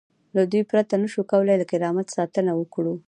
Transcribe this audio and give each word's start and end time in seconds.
له 0.35 0.41
دوی 0.51 0.63
پرته 0.71 0.93
نشو 1.01 1.21
کولای 1.31 1.57
له 1.61 1.65
کرامت 1.71 2.07
ساتنه 2.15 2.51
وکړو. 2.55 2.93